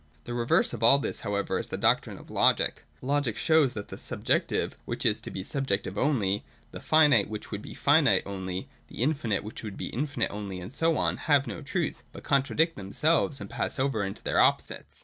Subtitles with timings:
[0.23, 2.83] The reverse of all this however is the doctrine of Logic.
[3.03, 7.51] Logic shows that the subjec tive which is to be subjective only, the finite which
[7.51, 11.45] would be finite only, the infinite which would be infinite only, and so on, have
[11.45, 14.99] no truth, but contradict them selves, and pass over into their opposites.